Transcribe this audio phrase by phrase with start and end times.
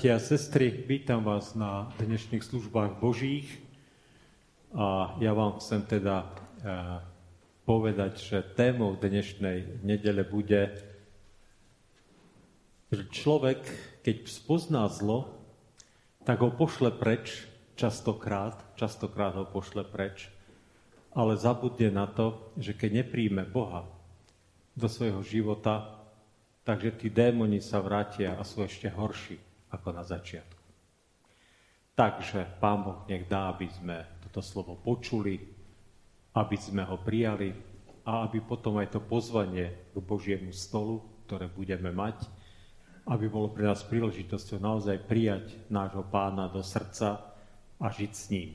[0.00, 3.44] Bratia a sestry, vítam vás na dnešných službách Božích
[4.72, 7.04] a ja vám chcem teda uh,
[7.68, 10.72] povedať, že témou dnešnej nedele bude,
[12.88, 13.60] že človek,
[14.00, 15.36] keď spozná zlo,
[16.24, 17.44] tak ho pošle preč
[17.76, 20.32] častokrát, častokrát ho pošle preč,
[21.12, 23.84] ale zabudne na to, že keď nepríjme Boha
[24.72, 26.00] do svojho života,
[26.64, 30.62] takže tí démoni sa vrátia a sú ešte horší ako na začiatku.
[31.94, 35.36] Takže Pán Boh nech dá, aby sme toto slovo počuli,
[36.34, 37.50] aby sme ho prijali
[38.06, 42.24] a aby potom aj to pozvanie k Božiemu stolu, ktoré budeme mať,
[43.10, 47.36] aby bolo pre nás príležitosťou naozaj prijať nášho pána do srdca
[47.76, 48.50] a žiť s ním.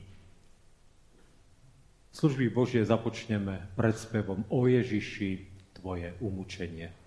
[2.16, 7.05] Služby Božie započneme predspevom o Ježiši, Tvoje umúčenie.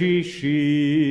[0.00, 1.09] Ježiši,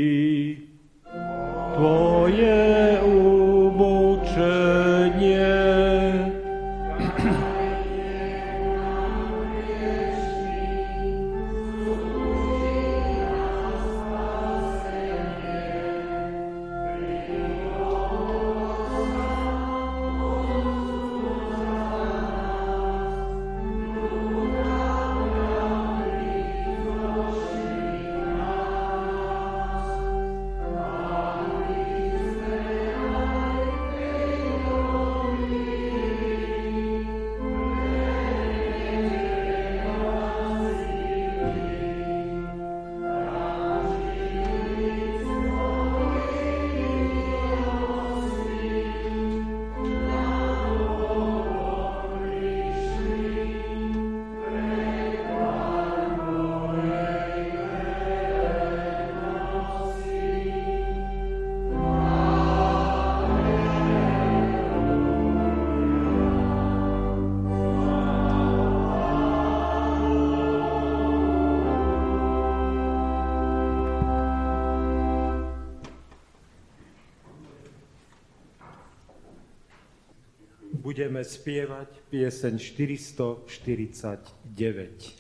[80.90, 85.19] budeme spievať pieseň 449.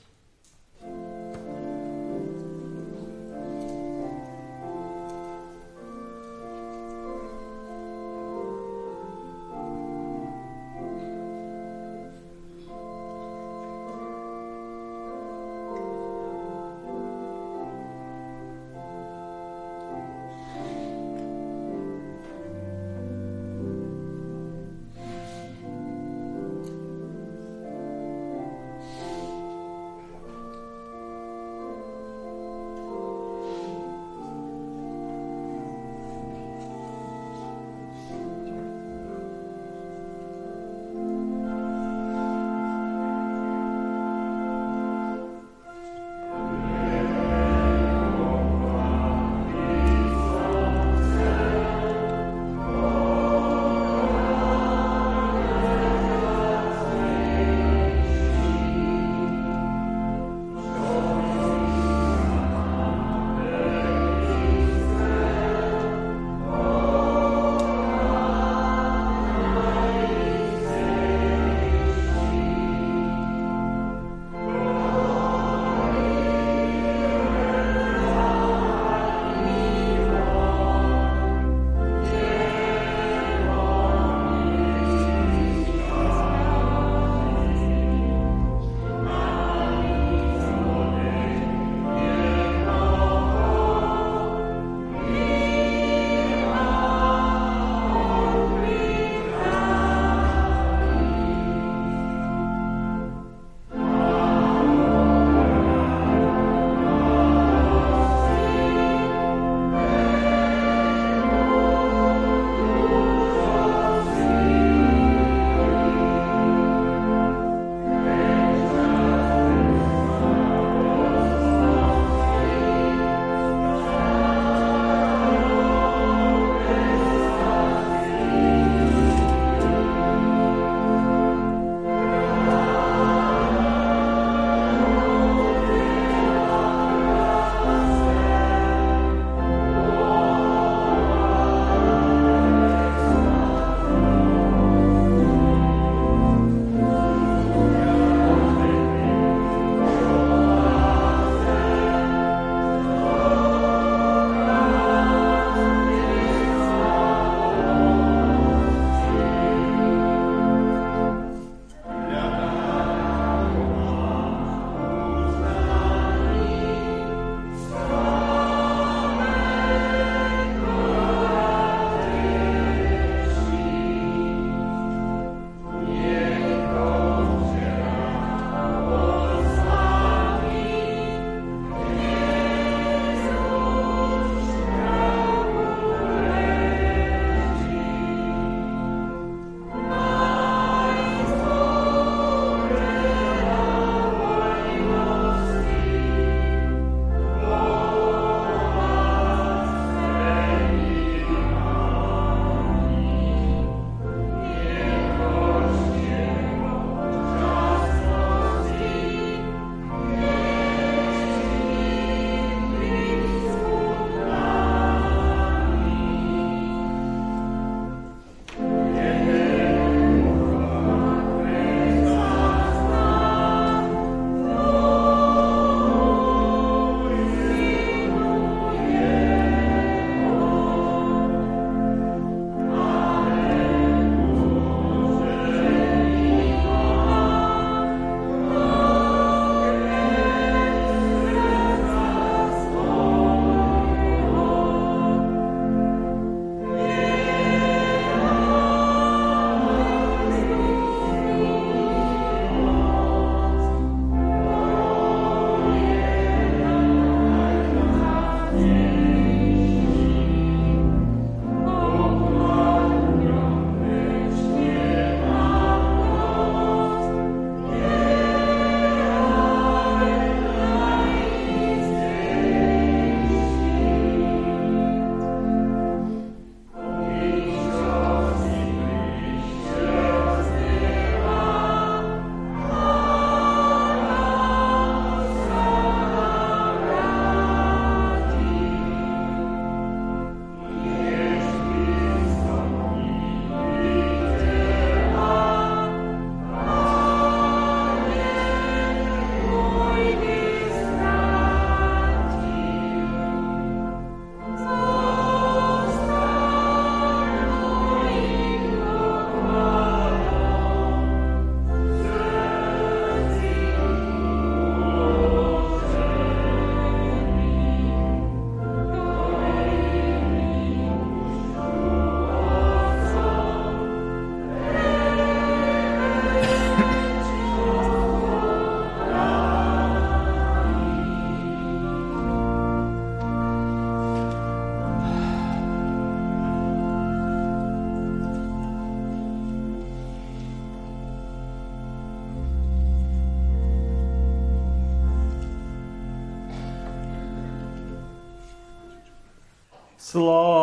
[350.11, 350.58] Slow.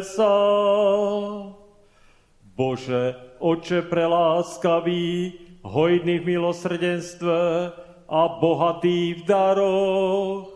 [0.00, 0.32] Sa.
[2.56, 5.34] Bože, Oče preláskavý,
[5.66, 7.40] hojný v milosrdenstve
[8.06, 10.46] a bohatý v daroch,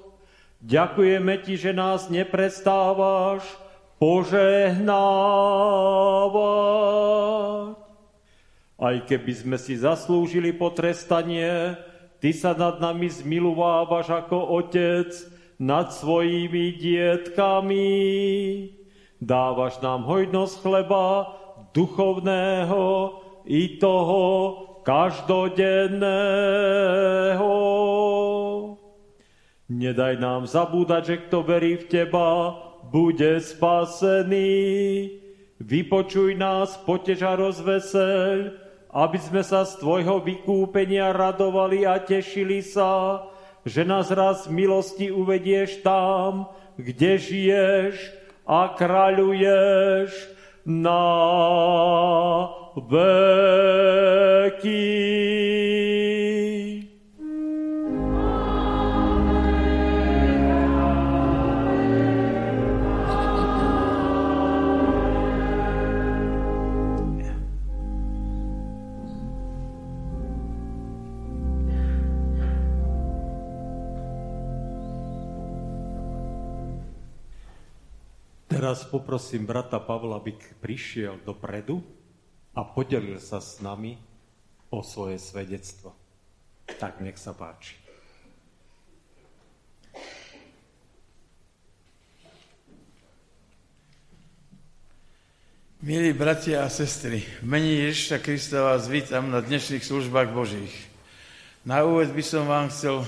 [0.62, 3.43] ďakujeme Ti, že nás neprestávaš
[3.99, 4.87] požehnávať.
[8.76, 11.75] Aj keby sme si zaslúžili potrestanie,
[12.23, 15.11] Ty sa nad nami zmiluvávaš ako otec
[15.59, 17.88] nad svojimi dietkami.
[19.16, 21.32] Dávaš nám hojnosť chleba
[21.73, 23.16] duchovného
[23.49, 24.25] i toho
[24.85, 27.52] každodenného.
[29.66, 32.54] Nedaj nám zabúdať, že kto verí v Teba,
[32.87, 34.54] bude spasený.
[35.58, 38.54] Vypočuj nás, potež a rozveseľ,
[38.94, 43.26] aby sme sa z Tvojho vykúpenia radovali a tešili sa,
[43.66, 46.46] že nás raz v milosti uvedieš tam,
[46.78, 50.11] kde žiješ a kráľuješ
[50.67, 51.03] na
[52.79, 54.67] veky.
[78.66, 81.87] Teraz poprosím brata Pavla, aby prišiel dopredu
[82.50, 83.94] a podelil sa s nami
[84.75, 85.94] o svoje svedectvo.
[86.75, 87.78] Tak nech sa páči.
[95.78, 100.75] Milí bratia a sestry, v mene Ježiša Krista vás vítam na dnešných službách Božích.
[101.62, 103.06] Na úvod by som vám chcel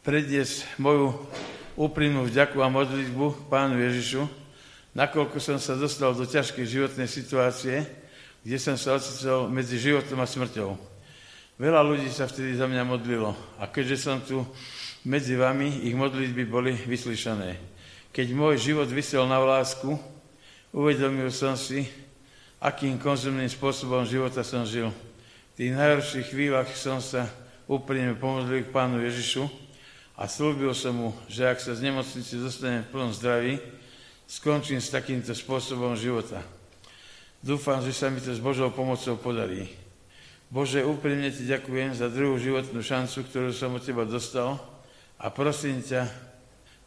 [0.00, 1.12] predniesť moju
[1.76, 4.40] úprimnú vďaku a modlitbu Pánu Ježišu,
[4.92, 7.84] nakoľko som sa dostal do ťažkej životnej situácie,
[8.42, 10.74] kde som sa ocitol medzi životom a smrťou.
[11.60, 14.42] Veľa ľudí sa vtedy za mňa modlilo a keďže som tu
[15.06, 17.58] medzi vami, ich modlitby boli vyslyšané.
[18.12, 19.98] Keď môj život vysel na vlásku,
[20.70, 21.86] uvedomil som si,
[22.62, 24.94] akým konzumným spôsobom života som žil.
[25.52, 27.26] V tých najhorších chvíľach som sa
[27.66, 29.48] úprimne pomodlil k Pánu Ježišu
[30.14, 33.58] a slúbil som mu, že ak sa z nemocnice dostanem v plnom zdraví,
[34.32, 36.40] skončím s takýmto spôsobom života.
[37.44, 39.68] Dúfam, že sa mi to s Božou pomocou podarí.
[40.48, 44.56] Bože, úprimne Ti ďakujem za druhú životnú šancu, ktorú som od Teba dostal
[45.20, 46.08] a prosím ťa,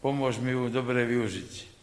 [0.01, 1.77] pomôž mi ju dobre využiť.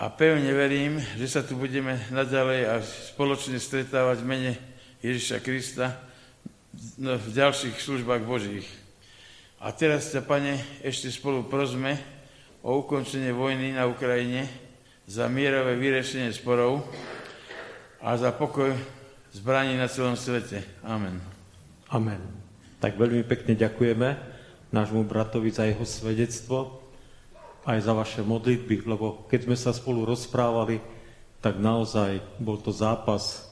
[0.00, 4.52] A pevne verím, že sa tu budeme naďalej a spoločne stretávať v mene
[5.00, 5.96] Ježiša Krista
[7.00, 8.68] v ďalších službách Božích.
[9.60, 12.19] A teraz ťa, Pane, ešte spolu prosme,
[12.60, 14.48] o ukončenie vojny na Ukrajine,
[15.10, 16.86] za mierové vyriešenie sporov
[17.98, 18.70] a za pokoj
[19.34, 20.62] zbraní na celom svete.
[20.86, 21.18] Amen.
[21.90, 22.22] Amen.
[22.78, 24.08] Tak veľmi pekne ďakujeme
[24.70, 26.78] nášmu bratovi za jeho svedectvo,
[27.66, 30.78] aj za vaše modlitby, lebo keď sme sa spolu rozprávali,
[31.42, 33.50] tak naozaj bol to zápas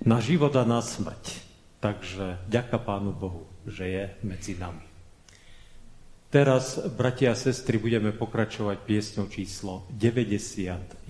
[0.00, 1.42] na život a na smrť.
[1.82, 4.95] Takže ďaká Pánu Bohu, že je medzi nami.
[6.36, 11.08] Teraz, bratia a sestry, budeme pokračovať piesňou číslo 91.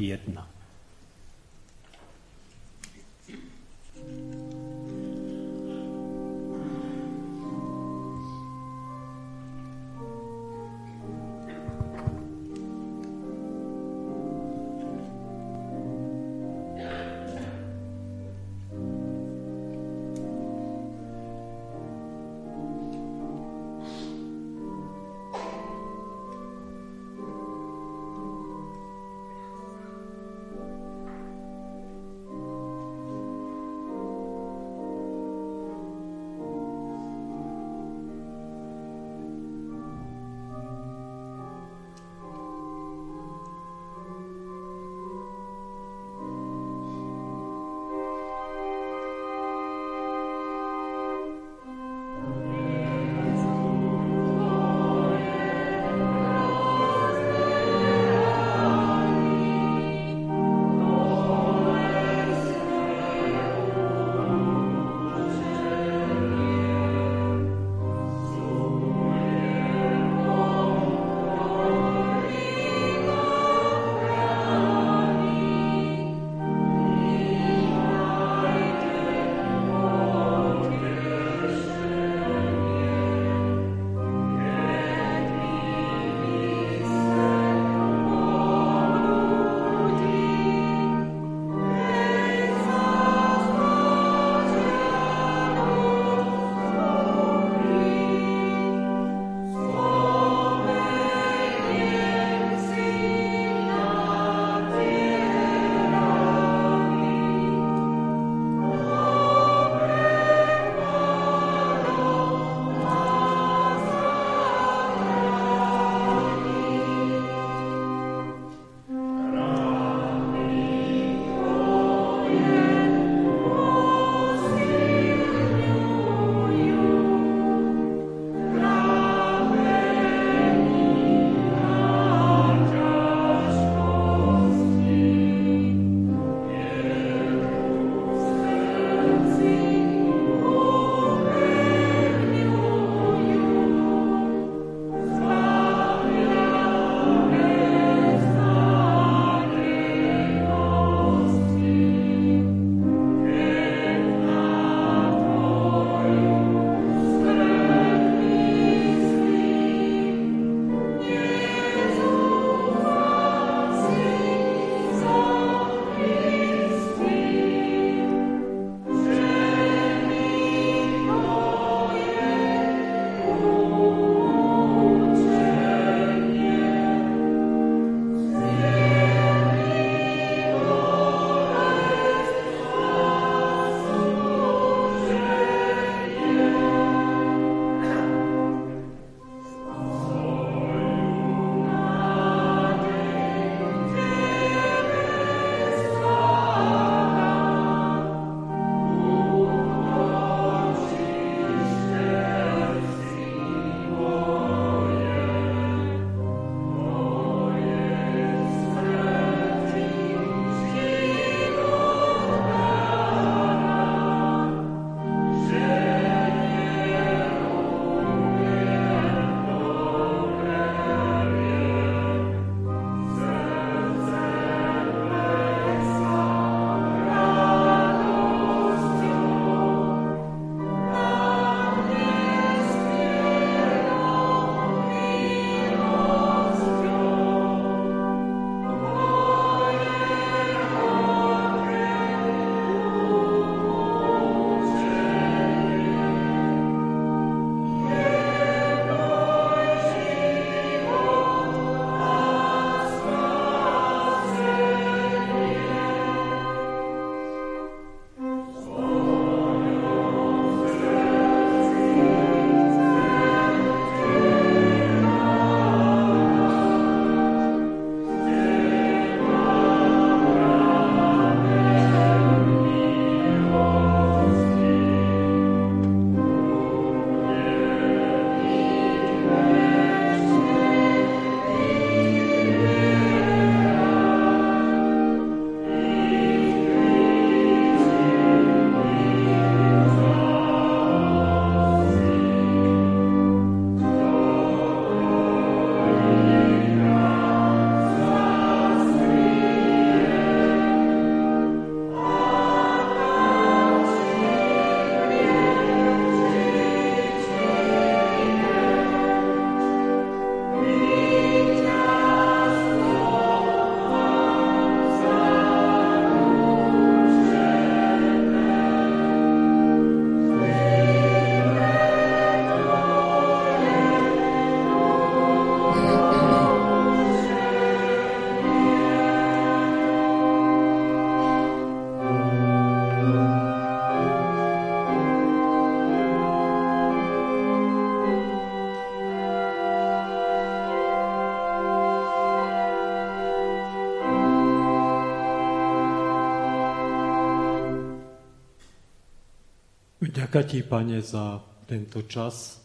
[350.36, 352.60] Ďakujem ti, Pane, za tento čas,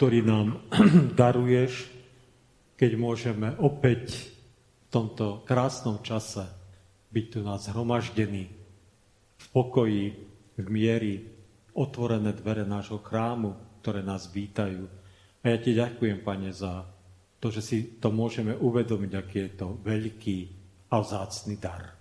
[0.00, 0.64] ktorý nám
[1.20, 1.92] daruješ,
[2.72, 6.48] keď môžeme opäť v tomto krásnom čase
[7.12, 8.48] byť tu nás zhromaždení
[9.36, 10.16] v pokoji,
[10.56, 11.20] v miery,
[11.76, 13.52] otvorené dvere nášho chrámu,
[13.84, 14.88] ktoré nás vítajú.
[15.44, 16.80] A ja ti ďakujem, Pane, za
[17.44, 20.38] to, že si to môžeme uvedomiť, aký je to veľký
[20.88, 21.92] a vzácný dar.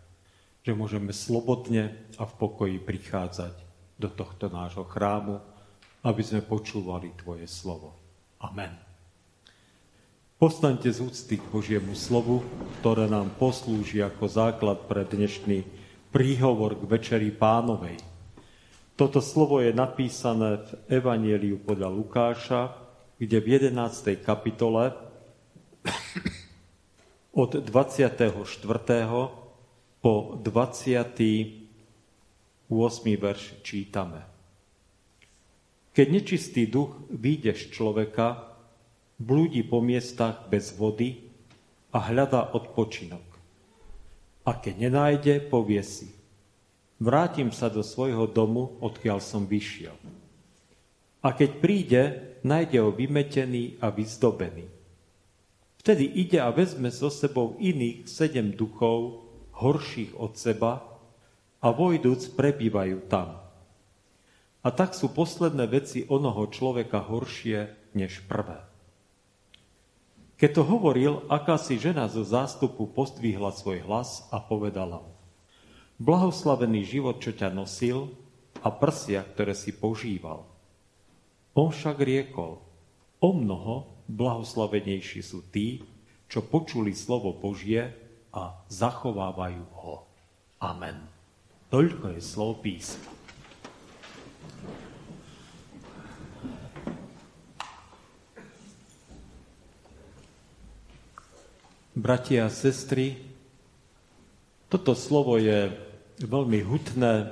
[0.64, 3.65] Že môžeme slobodne a v pokoji prichádzať
[3.96, 5.40] do tohto nášho chrámu,
[6.06, 7.96] aby sme počúvali Tvoje slovo.
[8.44, 8.76] Amen.
[10.36, 12.44] Postaňte z úcty k Božiemu slovu,
[12.80, 15.64] ktoré nám poslúži ako základ pre dnešný
[16.12, 17.96] príhovor k Večeri pánovej.
[19.00, 22.62] Toto slovo je napísané v Evanieliu podľa Lukáša,
[23.16, 24.20] kde v 11.
[24.24, 24.92] kapitole
[27.32, 28.28] od 24.
[30.04, 31.65] po 20.
[32.66, 33.06] 8.
[33.22, 34.26] verš čítame.
[35.94, 38.58] Keď nečistý duch vyjde z človeka,
[39.22, 41.30] blúdi po miestach bez vody
[41.94, 43.24] a hľadá odpočinok.
[44.50, 46.10] A keď nenájde, povie si,
[46.98, 49.96] vrátim sa do svojho domu, odkiaľ som vyšiel.
[51.22, 52.02] A keď príde,
[52.42, 54.70] nájde ho vymetený a vyzdobený.
[55.86, 59.22] Vtedy ide a vezme so sebou iných sedem duchov,
[59.54, 60.95] horších od seba,
[61.66, 63.42] a vojdúc prebývajú tam.
[64.62, 68.62] A tak sú posledné veci onoho človeka horšie než prvé.
[70.38, 75.14] Keď to hovoril, akási žena zo zástupu postvihla svoj hlas a povedala mu,
[75.98, 78.14] blahoslavený život, čo ťa nosil
[78.62, 80.46] a prsia, ktoré si požíval.
[81.56, 82.62] On však riekol,
[83.24, 85.82] o mnoho blahoslavenejší sú tí,
[86.28, 87.96] čo počuli slovo Božie
[88.36, 90.04] a zachovávajú ho.
[90.60, 91.15] Amen.
[91.76, 93.12] Toľko je slov písma.
[101.92, 103.20] Bratia a sestry,
[104.72, 105.68] toto slovo je
[106.24, 107.28] veľmi hutné,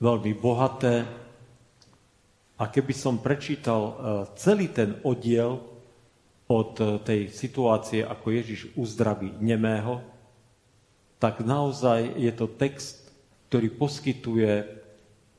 [0.00, 1.04] veľmi bohaté
[2.56, 3.92] a keby som prečítal e,
[4.40, 5.60] celý ten oddiel
[6.48, 10.13] od e, tej situácie, ako Ježiš uzdraví nemého,
[11.18, 13.08] tak naozaj je to text,
[13.48, 14.52] ktorý poskytuje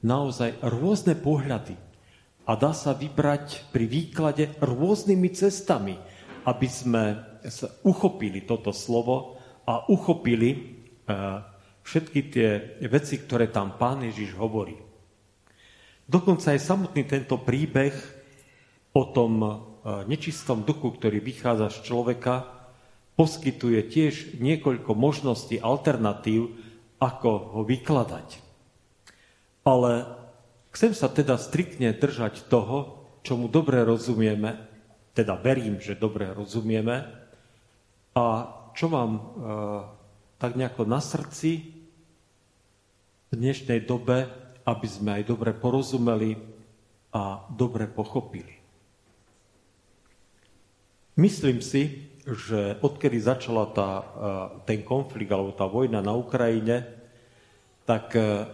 [0.06, 1.76] naozaj rôzne pohľady.
[2.46, 5.98] A dá sa vybrať pri výklade rôznymi cestami,
[6.46, 7.04] aby sme
[7.44, 10.58] sa uchopili toto slovo a uchopili e,
[11.82, 12.50] všetky tie
[12.86, 14.78] veci, ktoré tam pán Ježiš hovorí.
[16.06, 17.98] Dokonca aj samotný tento príbeh
[18.94, 19.50] o tom e,
[20.06, 22.55] nečistom duchu, ktorý vychádza z človeka,
[23.16, 26.52] poskytuje tiež niekoľko možností, alternatív,
[27.00, 28.44] ako ho vykladať.
[29.64, 30.08] Ale
[30.76, 34.60] chcem sa teda striktne držať toho, čomu dobre rozumieme,
[35.16, 37.08] teda verím, že dobre rozumieme,
[38.16, 38.26] a
[38.72, 39.22] čo mám e,
[40.40, 41.72] tak nejako na srdci
[43.32, 44.28] v dnešnej dobe,
[44.64, 46.36] aby sme aj dobre porozumeli
[47.12, 48.56] a dobre pochopili.
[51.16, 54.06] Myslím si, že odkedy začala tá, e,
[54.66, 56.90] ten konflikt alebo tá vojna na Ukrajine,
[57.86, 58.50] tak e,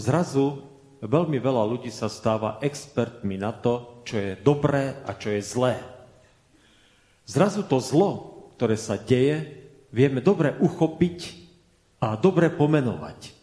[0.00, 0.64] zrazu
[1.04, 5.76] veľmi veľa ľudí sa stáva expertmi na to, čo je dobré a čo je zlé.
[7.28, 8.10] Zrazu to zlo,
[8.56, 11.36] ktoré sa deje, vieme dobre uchopiť
[12.00, 13.36] a dobre pomenovať.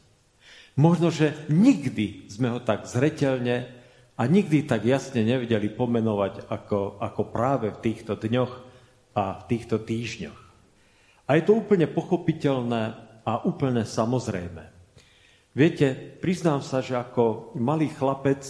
[0.78, 3.70] Možno, že nikdy sme ho tak zretelne
[4.18, 8.67] a nikdy tak jasne nevedeli pomenovať ako, ako práve v týchto dňoch,
[9.18, 10.40] a v týchto týždňoch.
[11.26, 12.84] A je to úplne pochopiteľné
[13.26, 14.64] a úplne samozrejme.
[15.58, 15.90] Viete,
[16.22, 18.46] priznám sa, že ako malý chlapec,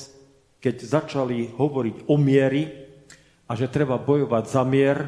[0.60, 2.68] keď začali hovoriť o miery
[3.48, 5.08] a že treba bojovať za mier,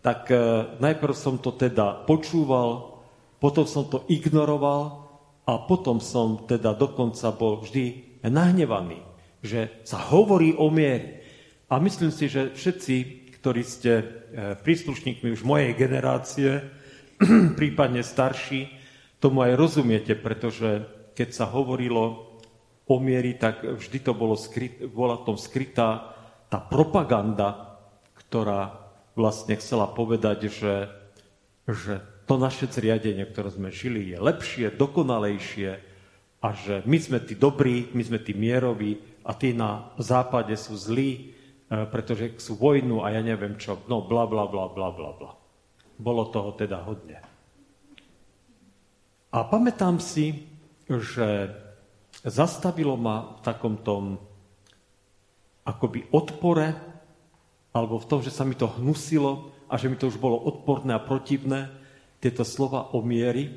[0.00, 0.36] tak e,
[0.80, 2.98] najprv som to teda počúval,
[3.36, 5.12] potom som to ignoroval
[5.44, 9.04] a potom som teda dokonca bol vždy nahnevaný,
[9.44, 11.20] že sa hovorí o miery.
[11.68, 14.04] A myslím si, že všetci ktorí ste e,
[14.58, 16.66] príslušníkmi už mojej generácie,
[17.62, 18.66] prípadne starší,
[19.22, 20.82] tomu aj rozumiete, pretože
[21.14, 22.34] keď sa hovorilo
[22.90, 26.10] o miery, tak vždy to bolo skryt, bola tom skrytá
[26.50, 27.78] tá propaganda,
[28.18, 28.82] ktorá
[29.14, 30.90] vlastne chcela povedať, že,
[31.70, 35.70] že to naše zriadenie, ktoré sme žili, je lepšie, dokonalejšie
[36.42, 40.74] a že my sme tí dobrí, my sme tí mieroví a tí na západe sú
[40.74, 41.35] zlí
[41.66, 45.32] pretože sú vojnu a ja neviem čo, no bla bla bla bla bla bla.
[45.98, 47.18] Bolo toho teda hodne.
[49.34, 50.46] A pamätám si,
[50.86, 51.50] že
[52.22, 54.16] zastavilo ma v takom tom
[55.66, 56.72] akoby odpore,
[57.74, 60.94] alebo v tom, že sa mi to hnusilo a že mi to už bolo odporné
[60.94, 61.68] a protivné,
[62.22, 63.52] tieto slova o miery,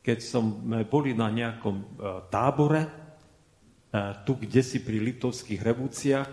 [0.00, 1.86] keď sme boli na nejakom e,
[2.32, 3.04] tábore,
[4.26, 6.28] tu kde si pri Litovských Rebúciach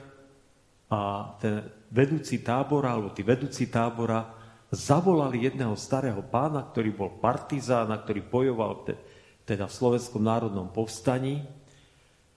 [0.91, 4.27] a ten vedúci tábora, alebo tí vedúci tábora
[4.67, 8.71] zavolali jedného starého pána, ktorý bol partizán, ktorý bojoval
[9.47, 11.47] teda v Slovenskom národnom povstaní.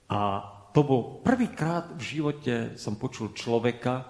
[0.07, 0.39] A
[0.71, 4.07] to bol prvýkrát v živote, som počul človeka,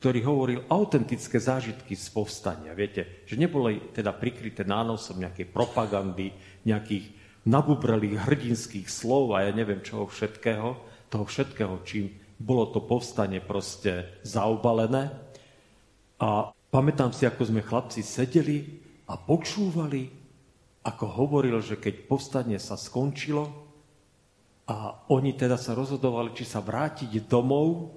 [0.00, 2.76] ktorý hovoril autentické zážitky z povstania.
[2.76, 6.32] Viete, že neboli teda prikryté nánosom nejakej propagandy,
[6.64, 7.12] nejakých
[7.44, 10.68] nabubrelých hrdinských slov a ja neviem čoho všetkého,
[11.12, 15.14] toho všetkého, čím bolo to povstanie proste zaobalené.
[16.18, 20.10] A pamätám si, ako sme chlapci sedeli a počúvali
[20.82, 23.46] ako hovoril, že keď povstanie sa skončilo
[24.66, 27.94] a oni teda sa rozhodovali, či sa vrátiť domov,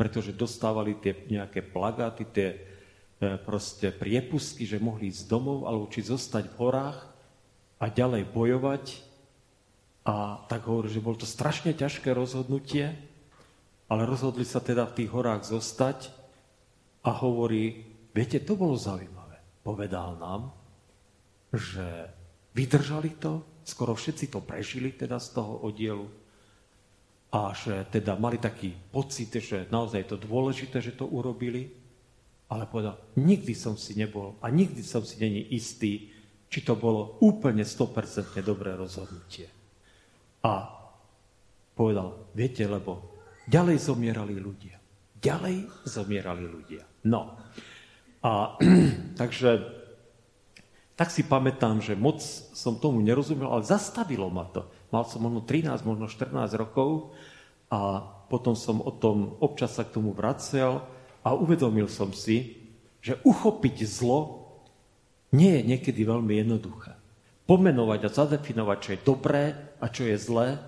[0.00, 2.58] pretože dostávali tie nejaké plagáty, tie e,
[3.44, 6.98] proste priepustky, že mohli ísť domov, alebo či zostať v horách
[7.76, 8.84] a ďalej bojovať.
[10.08, 12.96] A tak hovorí, že bolo to strašne ťažké rozhodnutie,
[13.92, 16.08] ale rozhodli sa teda v tých horách zostať
[17.04, 17.84] a hovorí,
[18.16, 19.36] viete, to bolo zaujímavé.
[19.60, 20.48] Povedal nám,
[21.52, 22.08] že
[22.52, 26.04] Vydržali to, skoro všetci to prežili teda z toho oddielu
[27.32, 31.72] a že teda mali taký pocit, že naozaj je to dôležité, že to urobili,
[32.52, 36.12] ale povedal, nikdy som si nebol a nikdy som si není istý,
[36.52, 39.48] či to bolo úplne 100% dobré rozhodnutie.
[40.44, 40.68] A
[41.72, 43.11] povedal, viete, lebo
[43.52, 44.80] ďalej zomierali ľudia.
[45.20, 46.82] Ďalej zomierali ľudia.
[47.04, 47.36] No.
[48.24, 48.56] A
[49.20, 49.82] takže
[50.96, 52.24] tak si pamätám, že moc
[52.56, 54.64] som tomu nerozumel, ale zastavilo ma to.
[54.88, 57.12] Mal som možno 13, možno 14 rokov
[57.72, 60.84] a potom som o tom občas sa k tomu vracel
[61.24, 62.60] a uvedomil som si,
[63.02, 64.46] že uchopiť zlo
[65.32, 66.92] nie je niekedy veľmi jednoduché.
[67.48, 69.44] Pomenovať a zadefinovať, čo je dobré
[69.80, 70.60] a čo je zlé,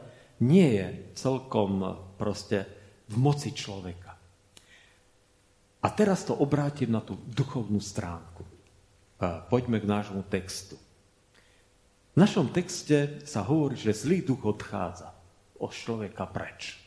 [0.42, 1.84] nie je celkom
[2.18, 2.66] proste
[3.06, 4.16] v moci človeka.
[5.84, 8.54] A teraz to obrátim na tú duchovnú stránku
[9.48, 10.76] poďme k nášmu textu.
[12.14, 15.10] V našom texte sa hovorí, že zlý duch odchádza
[15.58, 16.78] od človeka preč.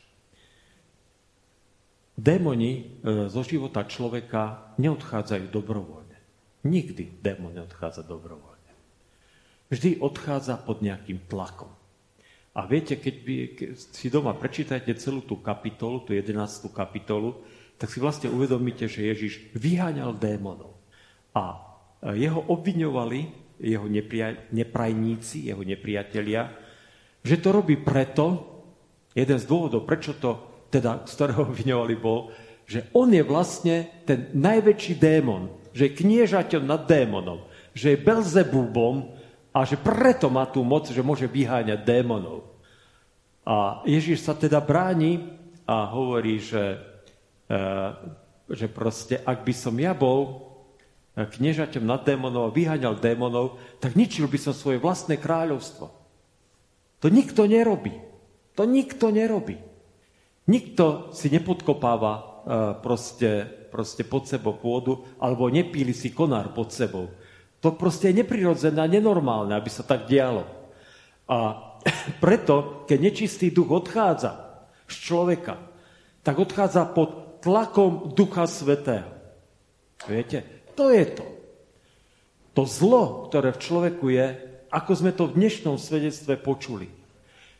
[2.18, 2.82] Démoni e,
[3.30, 6.18] zo života človeka neodchádzajú dobrovoľne.
[6.66, 8.72] Nikdy démon neodchádza dobrovoľne.
[9.70, 11.70] Vždy odchádza pod nejakým tlakom.
[12.58, 16.34] A viete, keď, by, keď si doma prečítate celú tú kapitolu, tú 11.
[16.74, 17.38] kapitolu,
[17.78, 20.74] tak si vlastne uvedomíte, že Ježiš vyháňal démonov.
[21.30, 21.62] A
[22.18, 26.54] jeho obviňovali jeho nepria- neprajníci, jeho nepriatelia,
[27.26, 28.46] že to robí preto,
[29.12, 32.30] jeden z dôvodov, prečo to, teda, z ktorého obviňovali, bol,
[32.68, 37.44] že on je vlastne ten najväčší démon, že je kniežaťom nad démonom,
[37.74, 39.14] že je Belzebubom
[39.50, 42.47] a že preto má tú moc, že môže vyháňať démonov.
[43.48, 45.24] A Ježíš sa teda bráni
[45.64, 46.76] a hovorí, že,
[47.48, 47.56] e,
[48.52, 50.48] že proste, ak by som ja bol
[51.26, 55.90] kniežaťom nad démonov a vyháňal démonov, tak ničil by som svoje vlastné kráľovstvo.
[57.02, 57.98] To nikto nerobí.
[58.54, 59.58] To nikto nerobí.
[60.46, 62.24] Nikto si nepodkopáva uh,
[62.78, 67.10] proste, proste pod sebou pôdu alebo nepíli si konár pod sebou.
[67.58, 70.46] To proste je neprirodzené a nenormálne, aby sa tak dialo.
[71.26, 71.67] A
[72.24, 75.60] preto, keď nečistý duch odchádza z človeka,
[76.22, 79.08] tak odchádza pod tlakom Ducha Svetého.
[80.06, 80.44] Viete?
[80.74, 81.26] To je to.
[82.54, 84.26] To zlo, ktoré v človeku je,
[84.68, 86.90] ako sme to v dnešnom svedectve počuli.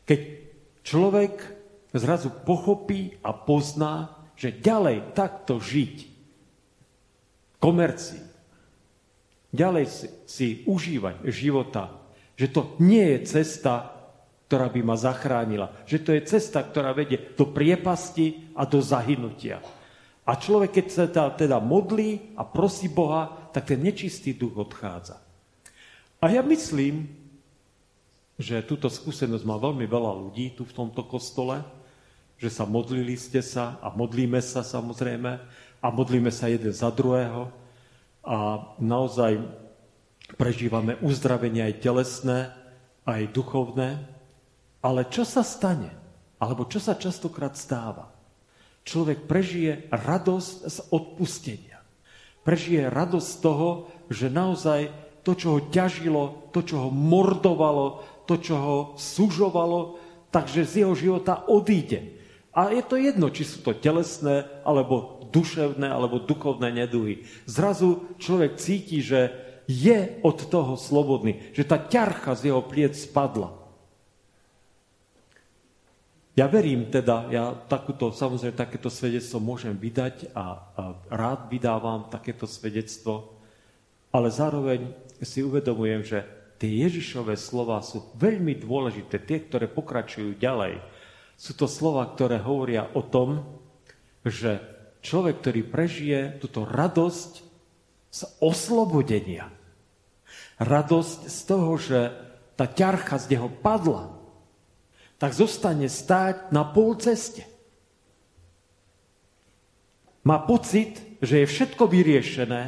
[0.05, 0.21] Keď
[0.85, 1.35] človek
[1.95, 5.97] zrazu pochopí a pozná, že ďalej takto žiť,
[7.59, 8.23] komercii,
[9.51, 11.91] ďalej si, si užívať života,
[12.39, 13.98] že to nie je cesta,
[14.49, 15.69] ktorá by ma zachránila.
[15.85, 19.61] Že to je cesta, ktorá vedie do priepasti a do zahynutia.
[20.25, 21.05] A človek, keď sa
[21.37, 25.21] teda, modlí a prosí Boha, tak ten nečistý duch odchádza.
[26.19, 27.09] A ja myslím,
[28.41, 31.61] že túto skúsenosť má veľmi veľa ľudí tu v tomto kostole,
[32.39, 35.33] že sa modlili ste sa a modlíme sa samozrejme
[35.83, 37.51] a modlíme sa jeden za druhého
[38.23, 39.43] a naozaj
[40.39, 42.39] prežívame uzdravenie aj telesné,
[43.09, 44.18] aj duchovné.
[44.83, 45.91] Ale čo sa stane?
[46.39, 48.19] Alebo čo sa častokrát stáva?
[48.89, 51.77] človek prežije radosť z odpustenia.
[52.41, 53.69] Prežije radosť z toho,
[54.09, 54.89] že naozaj
[55.21, 60.01] to, čo ho ťažilo, to, čo ho mordovalo, to, čo ho sužovalo,
[60.33, 62.17] takže z jeho života odíde.
[62.57, 67.29] A je to jedno, či sú to telesné, alebo duševné, alebo duchovné neduhy.
[67.45, 69.37] Zrazu človek cíti, že
[69.69, 73.58] je od toho slobodný, že tá ťarcha z jeho pliec spadla.
[76.39, 82.47] Ja verím teda, ja takúto, samozrejme takéto svedectvo môžem vydať a, a rád vydávam takéto
[82.47, 83.43] svedectvo,
[84.15, 84.87] ale zároveň
[85.19, 86.23] si uvedomujem, že
[86.63, 90.79] tie Ježišové slova sú veľmi dôležité, tie, ktoré pokračujú ďalej.
[91.35, 93.59] Sú to slova, ktoré hovoria o tom,
[94.23, 94.63] že
[95.03, 97.33] človek, ktorý prežije túto radosť
[98.15, 99.51] z oslobodenia,
[100.63, 102.15] radosť z toho, že
[102.55, 104.18] tá ťarcha z neho padla,
[105.19, 107.43] tak zostane stáť na pol ceste.
[110.23, 112.63] Má pocit, že je všetko vyriešené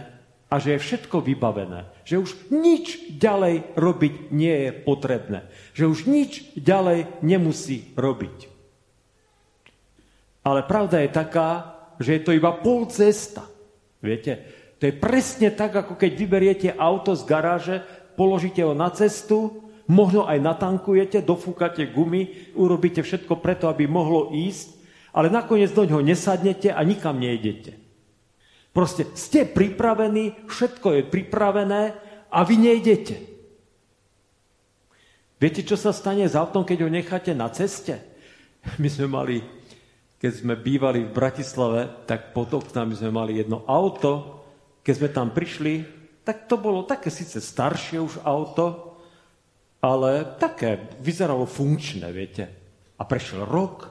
[0.51, 1.87] a že je všetko vybavené.
[2.03, 5.47] Že už nič ďalej robiť nie je potrebné.
[5.79, 8.51] Že už nič ďalej nemusí robiť.
[10.43, 11.51] Ale pravda je taká,
[12.03, 13.47] že je to iba pol cesta.
[14.01, 14.43] Viete,
[14.81, 17.77] to je presne tak, ako keď vyberiete auto z garáže,
[18.17, 24.79] položíte ho na cestu Možno aj natankujete, dofúkate gumy, urobíte všetko preto, aby mohlo ísť,
[25.11, 27.75] ale nakoniec do ňoho nesadnete a nikam nejdete.
[28.71, 31.83] Proste ste pripravení, všetko je pripravené
[32.31, 33.17] a vy nejdete.
[35.43, 37.99] Viete, čo sa stane s autom, keď ho necháte na ceste?
[38.79, 39.43] My sme mali,
[40.23, 44.39] keď sme bývali v Bratislave, tak pod oknami sme mali jedno auto.
[44.87, 45.83] Keď sme tam prišli,
[46.23, 48.90] tak to bolo také síce staršie už auto,
[49.81, 52.45] ale také vyzeralo funkčné, viete.
[53.01, 53.89] A prešiel rok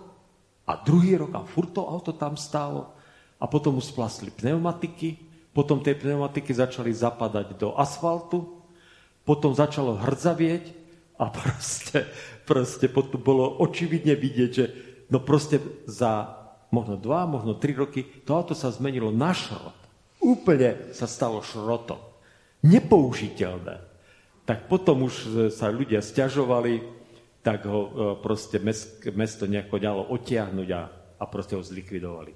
[0.69, 2.93] a druhý rok a furt to auto tam stálo
[3.41, 5.17] a potom mu splasli pneumatiky,
[5.49, 8.61] potom tie pneumatiky začali zapadať do asfaltu,
[9.25, 10.77] potom začalo hrdzavieť
[11.17, 12.05] a proste,
[12.45, 14.65] proste potom bolo očividne vidieť, že
[15.09, 15.57] no proste
[15.89, 16.37] za
[16.69, 19.73] možno dva, možno tri roky to auto sa zmenilo na šrot.
[20.21, 21.97] Úplne sa stalo šrotom.
[22.61, 23.88] Nepoužiteľné
[24.49, 26.81] tak potom už sa ľudia stiažovali,
[27.45, 28.57] tak ho e, proste
[29.13, 30.81] mesto nejako dalo otiahnuť a,
[31.21, 32.33] a proste ho zlikvidovali.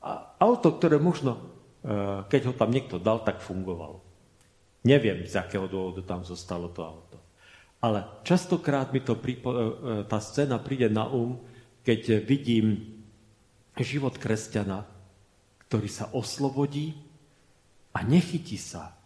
[0.00, 1.40] A auto, ktoré možno, e,
[2.32, 4.00] keď ho tam niekto dal, tak fungovalo.
[4.88, 7.20] Neviem, z akého dôvodu tam zostalo to auto.
[7.84, 9.62] Ale častokrát mi to pripo- e,
[10.08, 11.36] tá scéna príde na um,
[11.84, 12.80] keď vidím
[13.76, 14.88] život kresťana,
[15.68, 16.96] ktorý sa oslobodí
[17.92, 18.96] a nechytí sa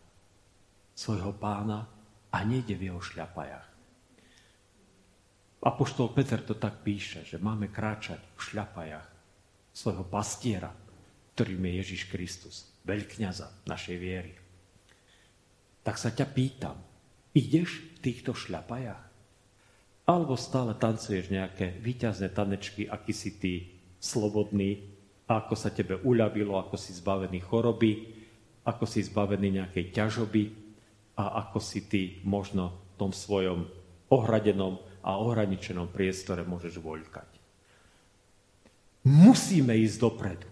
[0.94, 1.97] svojho pána,
[2.32, 3.68] a nejde v jeho šľapajach.
[5.58, 9.08] Apoštol Peter to tak píše, že máme kráčať v šľapajach
[9.74, 10.70] svojho pastiera,
[11.34, 14.32] ktorým je Ježiš Kristus, veľkňaza našej viery.
[15.82, 16.78] Tak sa ťa pýtam,
[17.34, 19.02] ideš v týchto šľapajach?
[20.08, 23.52] Alebo stále tancuješ nejaké výťazné tanečky, aký si ty
[23.98, 27.92] slobodný, ako sa tebe uľavilo, ako si zbavený choroby,
[28.64, 30.67] ako si zbavený nejakej ťažoby,
[31.18, 33.66] a ako si ty možno v tom svojom
[34.14, 37.30] ohradenom a ohraničenom priestore môžeš voľkať.
[39.02, 40.48] Musíme ísť dopredu.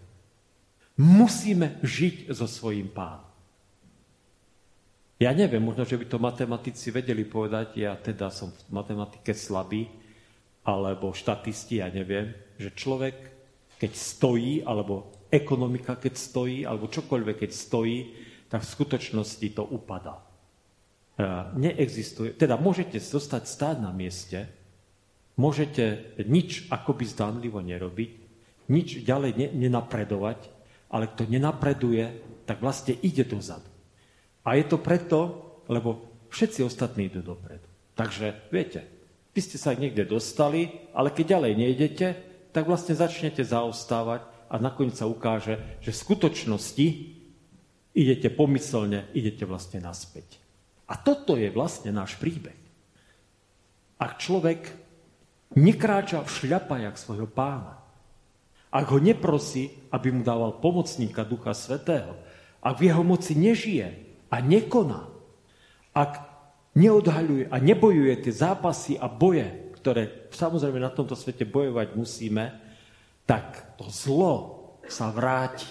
[0.97, 3.29] Musíme žiť so svojím pánom.
[5.17, 9.89] Ja neviem, možno, že by to matematici vedeli povedať, ja teda som v matematike slabý,
[10.67, 13.17] alebo štatisti, ja neviem, že človek,
[13.81, 17.99] keď stojí, alebo ekonomika, keď stojí, alebo čokoľvek, keď stojí,
[18.51, 20.26] tak v skutočnosti to upadá.
[21.57, 22.37] Neexistuje.
[22.37, 24.53] Teda môžete zostať stáť na mieste,
[25.41, 28.11] môžete nič akoby zdánlivo nerobiť,
[28.69, 30.53] nič ďalej ne, nenapredovať,
[30.93, 32.05] ale kto nenapreduje,
[32.45, 33.67] tak vlastne ide dozadu.
[34.45, 35.19] A je to preto,
[35.73, 37.65] lebo všetci ostatní idú dopredu.
[37.97, 38.85] Takže viete,
[39.33, 42.07] vy ste sa niekde dostali, ale keď ďalej nejdete,
[42.53, 46.87] tak vlastne začnete zaostávať a nakoniec sa ukáže, že v skutočnosti
[47.97, 50.46] idete pomyselne, idete vlastne naspäť.
[50.87, 52.57] A toto je vlastne náš príbeh.
[53.99, 54.71] Ak človek
[55.59, 57.83] nekráča v šľapajach svojho pána,
[58.71, 62.19] ak ho neprosí, aby mu dával pomocníka Ducha Svetého,
[62.61, 63.89] ak v jeho moci nežije
[64.29, 65.09] a nekoná,
[65.97, 66.13] ak
[66.77, 72.53] neodhaľuje a nebojuje tie zápasy a boje, ktoré samozrejme na tomto svete bojovať musíme,
[73.25, 74.35] tak to zlo
[74.87, 75.67] sa vráti.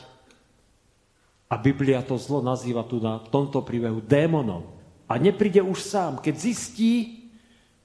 [1.45, 4.74] A Biblia to zlo nazýva tu na tomto príbehu démonom.
[5.05, 6.17] A nepríde už sám.
[6.17, 6.93] Keď zistí,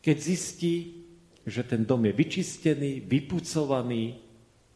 [0.01, 1.05] keď zistí,
[1.45, 4.21] že ten dom je vyčistený, vypucovaný,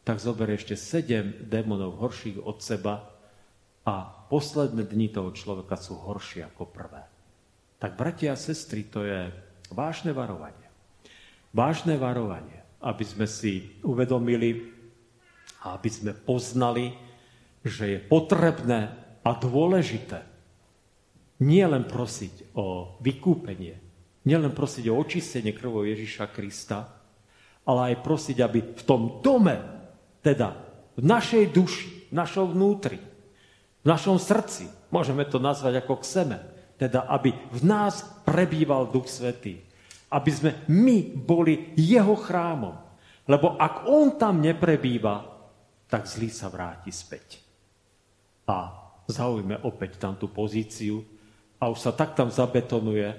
[0.05, 3.09] tak zoberie ešte sedem démonov horších od seba
[3.85, 3.95] a
[4.29, 7.01] posledné dni toho človeka sú horšie ako prvé.
[7.81, 9.29] Tak bratia a sestry, to je
[9.73, 10.69] vážne varovanie.
[11.53, 12.65] Vážne varovanie.
[12.85, 14.69] aby sme si uvedomili
[15.65, 16.93] a aby sme poznali,
[17.65, 18.93] že je potrebné
[19.25, 20.21] a dôležité
[21.43, 23.75] nie len prosiť o vykúpenie,
[24.25, 26.95] nie len prosiť o očistenie krvou Ježiša Krista,
[27.65, 29.57] ale aj prosiť, aby v tom dome,
[30.21, 30.53] teda
[30.95, 33.01] v našej duši, v našom vnútri,
[33.81, 36.37] v našom srdci, môžeme to nazvať ako kseme,
[36.79, 39.63] teda aby v nás prebýval Duch Svetý.
[40.11, 42.75] Aby sme my boli jeho chrámom.
[43.25, 45.25] Lebo ak on tam neprebýva,
[45.89, 47.41] tak zlý sa vráti späť.
[48.45, 48.69] A
[49.09, 51.14] zaujme opäť tam tú pozíciu
[51.59, 53.15] a už sa tak tam zabetonuje,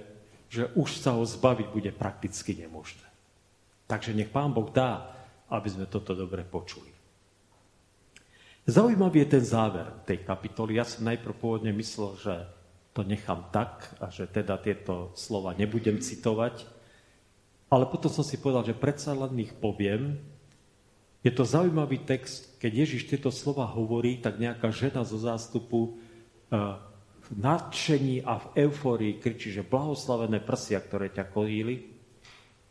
[0.47, 3.05] že už sa ho zbaviť bude prakticky nemožné.
[3.87, 5.15] Takže nech Pán Boh dá,
[5.51, 6.91] aby sme toto dobre počuli.
[8.67, 10.75] Zaujímavý je ten záver tej kapitoly.
[10.75, 12.35] Ja som najprv pôvodne myslel, že
[12.91, 16.67] to nechám tak a že teda tieto slova nebudem citovať,
[17.71, 20.19] ale potom som si povedal, že predsa len ich poviem.
[21.23, 25.95] Je to zaujímavý text, keď Ježiš tieto slova hovorí, tak nejaká žena zo zástupu
[26.51, 26.86] eh,
[27.27, 31.97] v nadšení a v eufórii kričí, že blahoslavené prsia, ktoré ťa kojili,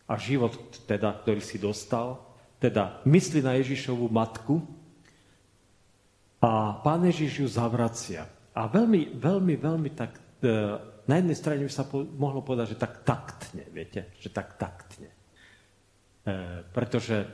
[0.05, 0.53] a život,
[0.85, 2.21] teda, ktorý si dostal,
[2.61, 4.61] teda myslí na Ježišovu matku
[6.37, 8.29] a pán Ježiš ju zavracia.
[8.53, 10.13] A veľmi, veľmi, veľmi tak,
[10.45, 10.53] e,
[11.09, 15.09] na jednej strane by sa po, mohlo povedať, že tak taktne, viete, že tak taktne.
[15.09, 17.27] E, pretože e,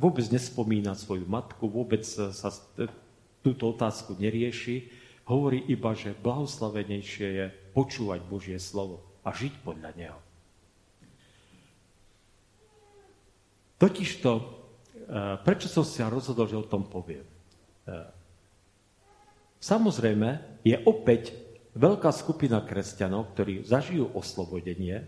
[0.00, 2.48] vôbec nespomína svoju matku, vôbec sa
[2.80, 2.88] e,
[3.44, 4.88] túto otázku nerieši,
[5.26, 10.18] hovorí iba, že blahoslavenejšie je počúvať Božie slovo a žiť podľa neho.
[13.76, 14.42] Totižto, e,
[15.44, 17.26] prečo som sa rozhodol, že o tom poviem?
[17.26, 17.32] E,
[19.60, 21.36] samozrejme, je opäť
[21.76, 25.04] veľká skupina kresťanov, ktorí zažijú oslobodenie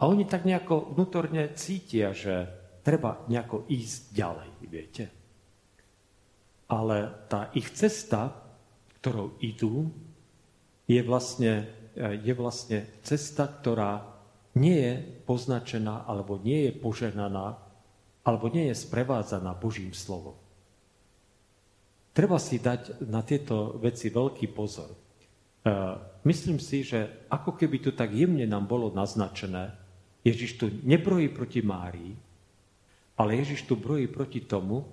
[0.00, 2.48] a oni tak nejako vnútorne cítia, že
[2.80, 5.04] treba nejako ísť ďalej, viete.
[6.70, 8.32] Ale tá ich cesta,
[9.00, 9.88] ktorou idú,
[10.84, 14.04] je vlastne, e, je vlastne cesta, ktorá
[14.58, 14.94] nie je
[15.24, 17.56] poznačená alebo nie je poženaná
[18.20, 20.36] alebo nie je sprevádzaná Božím slovom.
[22.12, 24.92] Treba si dať na tieto veci veľký pozor.
[24.92, 24.98] E,
[26.28, 29.72] myslím si, že ako keby tu tak jemne nám bolo naznačené,
[30.20, 32.12] Ježiš tu nebrojí proti Márii,
[33.16, 34.84] ale Ježiš tu brojí proti tomu,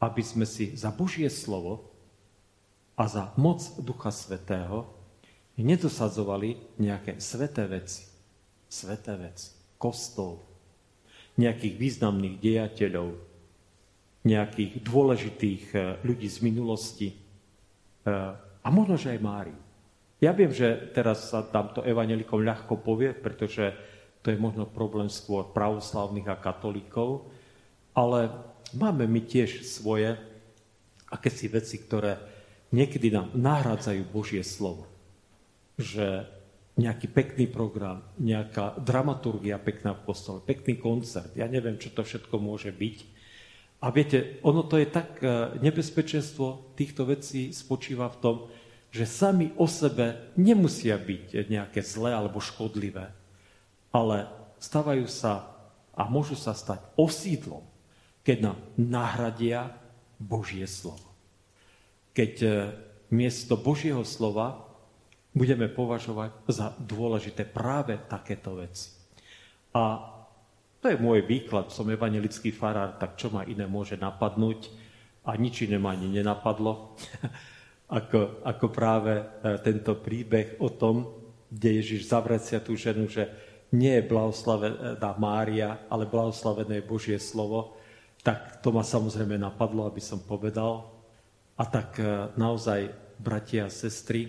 [0.00, 1.91] aby sme si za Božie slovo
[3.02, 4.86] a za moc Ducha Svetého
[5.58, 8.06] nedosadzovali nejaké sveté veci.
[8.70, 9.42] Sveté vec,
[9.74, 10.38] kostol,
[11.34, 13.18] nejakých významných dejateľov,
[14.22, 17.08] nejakých dôležitých eh, ľudí z minulosti.
[17.10, 19.58] Eh, a možno, že aj Máriu.
[20.22, 23.74] Ja viem, že teraz sa tam to evanelikom ľahko povie, pretože
[24.22, 27.26] to je možno problém skôr pravoslavných a katolíkov,
[27.98, 28.30] ale
[28.78, 30.14] máme my tiež svoje
[31.10, 32.31] akési veci, ktoré
[32.72, 34.88] niekedy nám nahrádzajú Božie slovo.
[35.76, 36.26] Že
[36.80, 42.40] nejaký pekný program, nejaká dramaturgia pekná v kostole, pekný koncert, ja neviem, čo to všetko
[42.40, 42.98] môže byť.
[43.84, 48.36] A viete, ono to je tak, e, nebezpečenstvo týchto vecí spočíva v tom,
[48.88, 53.12] že sami o sebe nemusia byť nejaké zlé alebo škodlivé,
[53.92, 54.28] ale
[54.60, 55.52] stávajú sa
[55.92, 57.64] a môžu sa stať osídlom,
[58.24, 59.76] keď nám nahradia
[60.16, 61.11] Božie slovo.
[62.12, 62.48] Keď e,
[63.12, 64.68] miesto Božieho slova
[65.32, 68.92] budeme považovať za dôležité práve takéto veci.
[69.72, 70.12] A
[70.82, 74.68] to je môj výklad, som evangelický farár, tak čo ma iné môže napadnúť
[75.24, 76.98] a nič iné ma ani nenapadlo,
[77.98, 79.24] ako, ako práve e,
[79.64, 81.08] tento príbeh o tom,
[81.52, 83.28] kde Ježiš zavracia tú ženu, že
[83.72, 87.76] nie je blahoslavená Mária, ale blahoslavené je Božie slovo,
[88.20, 91.01] tak to ma samozrejme napadlo, aby som povedal.
[91.62, 92.90] A tak e, naozaj,
[93.22, 94.26] bratia a sestry,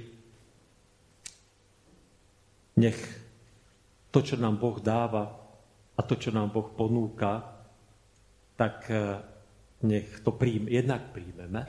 [2.78, 3.00] nech
[4.14, 5.26] to, čo nám Boh dáva
[5.98, 7.54] a to, čo nám Boh ponúka,
[8.54, 9.18] tak eh,
[9.86, 11.66] nech to príjme, jednak príjmeme,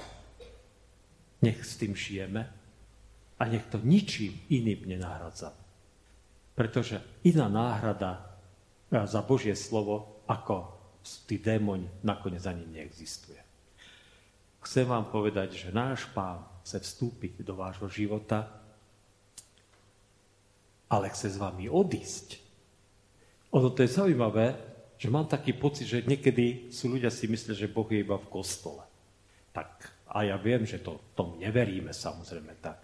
[1.41, 2.43] nech s tým žijeme
[3.41, 5.57] a nech to ničím iným nenahradza.
[6.55, 8.21] Pretože iná náhrada
[8.93, 10.73] eh, za Božie slovo ako
[11.29, 13.41] tí démoni nakoniec ani neexistuje.
[14.65, 18.65] Chcem vám povedať, že náš pán chce vstúpiť do vášho života
[20.95, 22.39] ale chce s vami odísť.
[23.51, 24.55] Ono to je zaujímavé,
[24.95, 28.31] že mám taký pocit, že niekedy sú ľudia si myslia, že Boh je iba v
[28.31, 28.83] kostole.
[29.51, 32.79] Tak, a ja viem, že to tom neveríme samozrejme tak.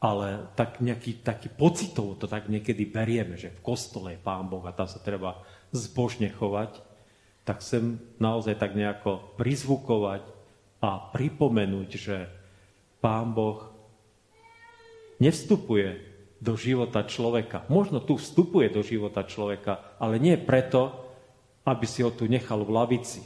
[0.00, 4.64] Ale tak nejaký taký pocitov to tak niekedy berieme, že v kostole je Pán Boh
[4.64, 5.44] a tam sa treba
[5.76, 6.80] zbožne chovať.
[7.44, 10.22] tak chcem naozaj tak nejako prizvukovať
[10.80, 12.16] a pripomenúť, že
[13.00, 13.68] Pán Boh
[15.20, 16.00] nevstupuje
[16.40, 17.68] do života človeka.
[17.68, 20.88] Možno tu vstupuje do života človeka, ale nie preto,
[21.68, 23.20] aby si ho tu nechal v lavici,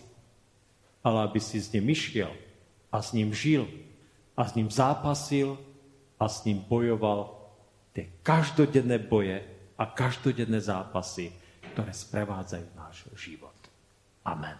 [1.07, 2.35] ale aby si s ním išiel
[2.91, 3.71] a s ním žil
[4.35, 5.55] a s ním zápasil
[6.19, 7.31] a s ním bojoval
[7.95, 9.39] tie každodenné boje
[9.79, 11.31] a každodenné zápasy,
[11.75, 13.55] ktoré sprevádzajú náš život.
[14.27, 14.59] Amen.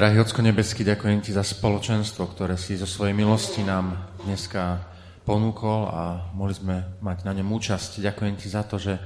[0.00, 4.80] Drahý Ocko nebeský, ďakujem Ti za spoločenstvo, ktoré si zo svojej milosti nám dneska
[5.28, 8.00] ponúkol a mohli sme mať na ňom účasť.
[8.00, 8.96] Ďakujem Ti za to, že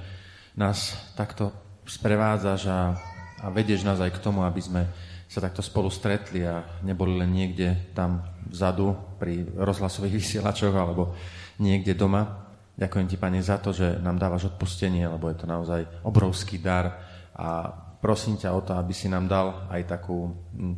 [0.54, 1.50] nás takto
[1.82, 2.94] sprevádzaš a,
[3.42, 4.86] a vedieš nás aj k tomu, aby sme
[5.26, 11.18] sa takto spolu stretli a neboli len niekde tam vzadu pri rozhlasových vysielačoch alebo
[11.58, 12.54] niekde doma.
[12.78, 17.02] Ďakujem Ti, Pane, za to, že nám dávaš odpustenie, lebo je to naozaj obrovský dar
[17.34, 20.76] a prosím ťa o to, aby si nám dal aj takú mm,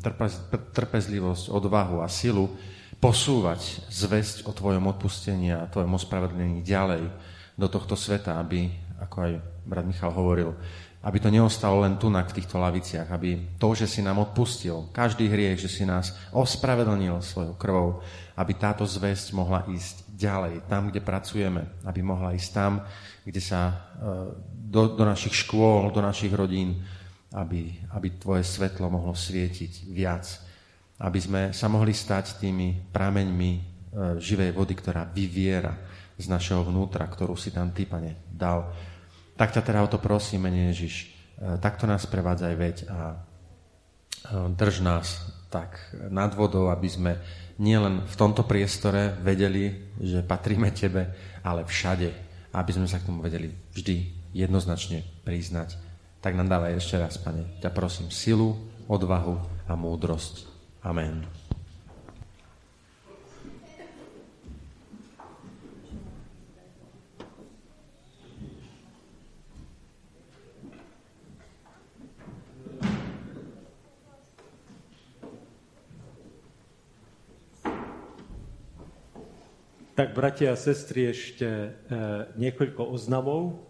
[0.71, 2.55] trpezlivosť, odvahu a silu
[3.03, 7.11] posúvať zväzť o tvojom odpustení a tvojom ospravedlení ďalej
[7.59, 8.71] do tohto sveta, aby,
[9.03, 9.33] ako aj
[9.67, 10.55] brat Michal hovoril,
[11.03, 15.27] aby to neostalo len tu v týchto laviciach, aby to, že si nám odpustil každý
[15.27, 17.89] hriech, že si nás ospravedlnil svojou krvou,
[18.39, 22.87] aby táto zväzť mohla ísť ďalej, tam, kde pracujeme, aby mohla ísť tam,
[23.27, 23.75] kde sa e,
[24.67, 26.83] do, do našich škôl, do našich rodín,
[27.37, 30.25] aby, aby tvoje svetlo mohlo svietiť viac.
[30.97, 33.61] Aby sme sa mohli stať tými prameňmi e,
[34.17, 35.77] živej vody, ktorá vyviera
[36.17, 38.73] z našeho vnútra, ktorú si tam ty, pane, dal.
[39.37, 41.05] Tak ťa teda o to prosím, mene Ježiš.
[41.05, 41.07] E,
[41.61, 43.17] takto nás prevádzaj veď a e,
[44.57, 45.77] drž nás tak
[46.09, 47.13] nad vodou, aby sme
[47.61, 51.13] nielen v tomto priestore vedeli, že patríme tebe,
[51.45, 52.09] ale všade,
[52.57, 53.97] aby sme sa k tomu vedeli vždy
[54.33, 55.86] jednoznačne priznať
[56.21, 57.61] tak nám dávaj ešte raz, Pane.
[57.63, 58.57] Ťa prosím silu,
[58.87, 60.47] odvahu a múdrosť.
[60.83, 61.27] Amen.
[79.97, 81.69] Tak, bratia a sestry, ešte e,
[82.37, 83.65] niekoľko oznamov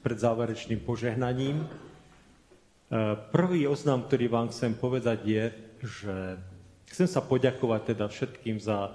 [0.00, 1.68] pred záverečným požehnaním.
[2.86, 5.44] E, prvý oznam, ktorý vám chcem povedať je,
[5.82, 6.14] že
[6.94, 8.94] chcem sa poďakovať teda všetkým za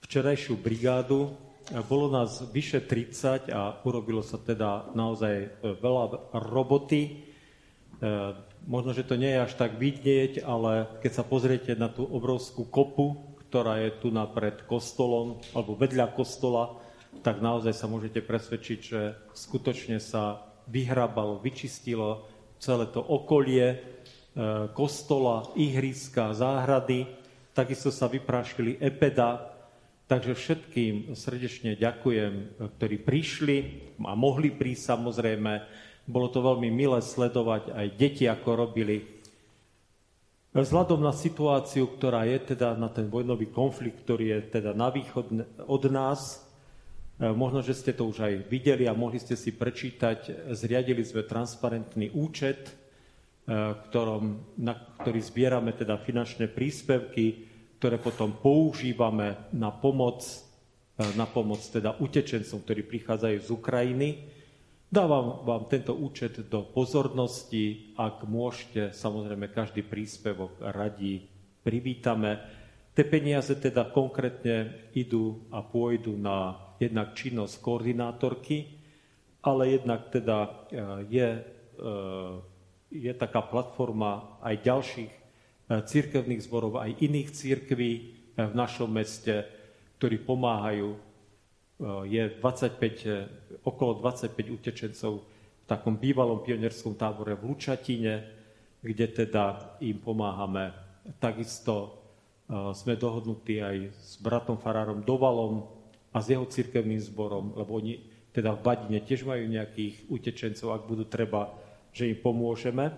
[0.00, 1.28] včerajšiu brigádu.
[1.28, 7.28] E, bolo nás vyše 30 a urobilo sa teda naozaj e, veľa roboty.
[8.68, 12.68] Možno, že to nie je až tak vidieť, ale keď sa pozriete na tú obrovskú
[12.68, 13.16] kopu,
[13.48, 16.76] ktorá je tu napred kostolom, alebo vedľa kostola,
[17.24, 23.76] tak naozaj sa môžete presvedčiť, že skutočne sa vyhrabalo, vyčistilo celé to okolie e,
[24.72, 27.08] kostola, ihriska, záhrady,
[27.56, 29.56] takisto sa vyprášili epeda,
[30.06, 33.56] takže všetkým srdečne ďakujem, ktorí prišli
[34.04, 35.52] a mohli prísť samozrejme.
[36.06, 39.16] Bolo to veľmi milé sledovať aj deti, ako robili.
[40.56, 45.26] Vzhľadom na situáciu, ktorá je teda na ten vojnový konflikt, ktorý je teda na východ
[45.68, 46.45] od nás,
[47.16, 50.52] možno, že ste to už aj videli a mohli ste si prečítať.
[50.52, 52.72] Zriadili sme transparentný účet, e,
[53.72, 57.48] ktorom, na ktorý zbierame teda finančné príspevky,
[57.80, 60.28] ktoré potom používame na pomoc,
[61.00, 64.08] e, na pomoc teda utečencom, ktorí prichádzajú z Ukrajiny.
[64.86, 71.24] Dávam vám tento účet do pozornosti, ak môžete, samozrejme každý príspevok radí
[71.64, 72.38] privítame.
[72.92, 78.76] Tie peniaze teda konkrétne idú a pôjdu na jednak činnosť koordinátorky,
[79.46, 80.48] ale jednak teda e,
[81.06, 81.40] je, e,
[82.90, 85.20] je taká platforma aj ďalších e,
[85.86, 87.92] církevných zborov, aj iných církví
[88.36, 89.48] v našom meste,
[89.96, 90.92] ktorí pomáhajú.
[92.04, 98.28] Je 25, okolo 25 utečencov v takom bývalom pionierskom tábore v Lučatine,
[98.84, 100.72] kde teda im pomáhame.
[101.16, 101.96] Takisto
[102.76, 105.75] sme dohodnutí aj s bratom Farárom Dovalom,
[106.16, 108.00] a s jeho cirkevným zborom, lebo oni
[108.32, 111.52] teda v Badine tiež majú nejakých utečencov, ak budú treba,
[111.92, 112.88] že im pomôžeme.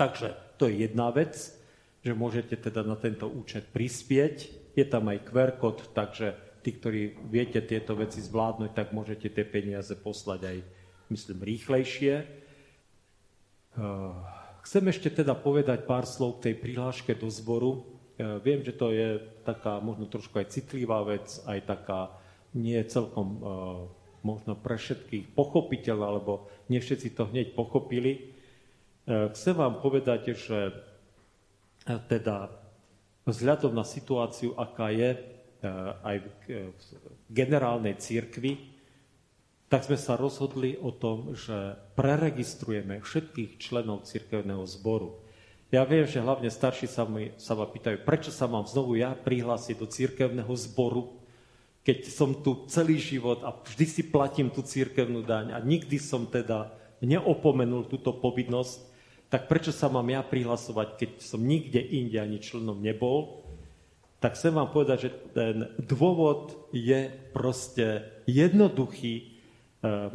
[0.00, 1.36] Takže to je jedna vec,
[2.00, 4.36] že môžete teda na tento účet prispieť.
[4.72, 6.32] Je tam aj QR kód, takže
[6.64, 10.58] tí, ktorí viete tieto veci zvládnuť, tak môžete tie peniaze poslať aj,
[11.12, 12.14] myslím, rýchlejšie.
[14.64, 17.97] Chcem ešte teda povedať pár slov k tej prihláške do zboru.
[18.18, 22.10] Viem, že to je taká možno trošku aj citlivá vec, aj taká
[22.50, 23.86] nie celkom uh,
[24.26, 28.34] možno pre všetkých pochopiteľná, alebo nie všetci to hneď pochopili.
[29.06, 30.74] Uh, chcem vám povedať, že
[31.86, 32.50] teda
[33.24, 35.14] vzhľadom na situáciu, aká je
[36.04, 36.28] aj v
[37.32, 38.78] generálnej církvi,
[39.68, 45.18] tak sme sa rozhodli o tom, že preregistrujeme všetkých členov církevného zboru.
[45.68, 49.12] Ja viem, že hlavne starší sa, mi, sa ma pýtajú, prečo sa mám znovu ja
[49.12, 51.20] prihlásiť do církevného zboru,
[51.84, 56.24] keď som tu celý život a vždy si platím tú církevnú daň a nikdy som
[56.24, 56.72] teda
[57.04, 58.88] neopomenul túto povinnosť.
[59.28, 63.44] tak prečo sa mám ja prihlasovať, keď som nikde inde ani členom nebol?
[64.24, 69.24] Tak chcem vám povedať, že ten dôvod je proste jednoduchý, e,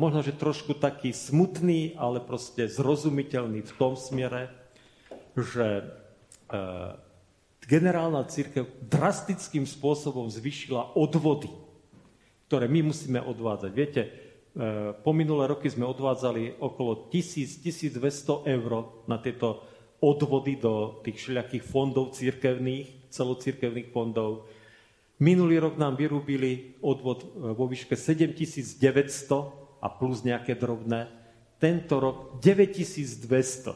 [0.01, 4.62] možno, že trošku taký smutný, ale proste zrozumiteľný v tom smere,
[5.34, 5.84] že e,
[7.65, 11.49] generálna církev drastickým spôsobom zvyšila odvody,
[12.49, 13.71] ktoré my musíme odvádzať.
[13.73, 14.01] Viete,
[14.53, 19.65] E, po minulé roky sme odvádzali okolo 1000-1200 eur na tieto
[19.97, 24.45] odvody do tých všelijakých fondov církevných, celocírkevných fondov.
[25.17, 27.27] Minulý rok nám vyrúbili odvod e,
[27.57, 31.09] vo výške 7900 a plus nejaké drobné.
[31.57, 33.73] Tento rok 9200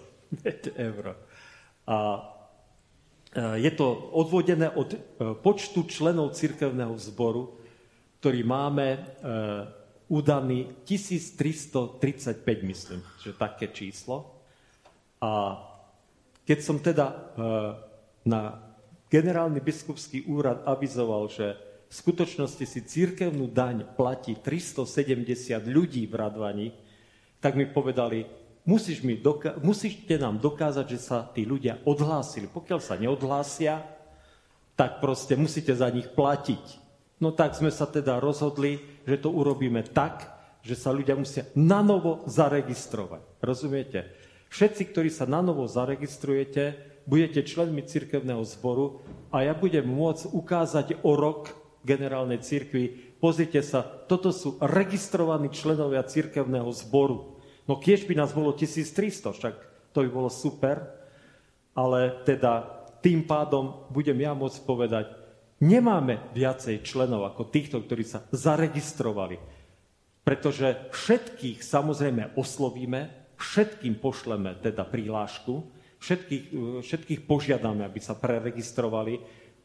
[0.78, 1.18] eur.
[1.88, 2.20] A e,
[3.64, 4.94] je to odvodené od
[5.42, 7.56] počtu členov církevného zboru,
[8.20, 8.88] ktorý máme
[10.08, 12.02] udaný 1335,
[12.64, 14.40] myslím, že také číslo.
[15.20, 15.60] A
[16.48, 17.16] keď som teda e,
[18.24, 18.56] na
[19.12, 25.28] generálny biskupský úrad avizoval, že v skutočnosti si církevnú daň platí 370
[25.68, 26.68] ľudí v Radvani,
[27.44, 28.24] tak mi povedali,
[28.68, 32.51] musíš mi doka- musíte nám dokázať, že sa tí ľudia odhlásili.
[32.51, 33.82] Pokiaľ sa neodhlásia,
[34.76, 36.86] tak proste musíte za nich platiť.
[37.18, 40.30] No tak sme sa teda rozhodli, že to urobíme tak,
[40.61, 43.41] že sa ľudia musia nanovo zaregistrovať.
[43.41, 44.13] Rozumiete?
[44.51, 48.99] Všetci, ktorí sa nanovo zaregistrujete, budete členmi cirkevného zboru
[49.32, 51.55] a ja budem môcť ukázať o rok
[51.88, 57.37] generálnej cirkvi, pozrite sa, toto sú registrovaní členovia cirkevného zboru.
[57.68, 59.55] No kiež by nás bolo 1300, však
[59.91, 60.88] to by bolo super,
[61.76, 62.63] ale teda
[63.03, 65.05] tým pádom budem ja môcť povedať,
[65.57, 69.41] Nemáme viacej členov ako týchto, ktorí sa zaregistrovali.
[70.22, 75.53] Pretože všetkých samozrejme oslovíme, všetkým pošleme teda prihlášku,
[75.97, 76.45] všetkých,
[76.86, 79.18] všetkých požiadame, aby sa preregistrovali.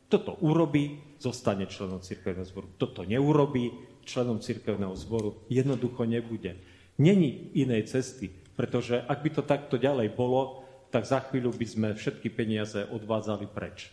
[0.09, 2.66] Toto urobí, zostane členom cirkevného zboru.
[2.80, 3.68] Toto neurobí,
[4.09, 6.57] členom cirkevného zboru jednoducho nebude.
[7.01, 10.62] Není inej cesty, pretože ak by to takto ďalej bolo,
[10.93, 13.88] tak za chvíľu by sme všetky peniaze odvádzali preč.